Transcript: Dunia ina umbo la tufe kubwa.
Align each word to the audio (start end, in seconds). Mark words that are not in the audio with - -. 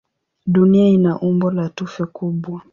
Dunia 0.45 0.87
ina 0.89 1.11
umbo 1.27 1.47
la 1.51 1.65
tufe 1.75 2.03
kubwa. 2.05 2.61